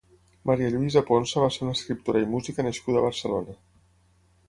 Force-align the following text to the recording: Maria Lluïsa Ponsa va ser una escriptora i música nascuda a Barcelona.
Maria 0.51 0.71
Lluïsa 0.75 1.03
Ponsa 1.09 1.45
va 1.45 1.51
ser 1.57 1.63
una 1.67 1.75
escriptora 1.79 2.25
i 2.25 2.29
música 2.35 2.69
nascuda 2.71 3.01
a 3.03 3.09
Barcelona. 3.11 3.59